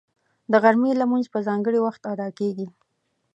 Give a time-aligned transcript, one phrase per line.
[0.51, 2.67] د غرمې لمونځ په ځانګړي وخت ادا کېږي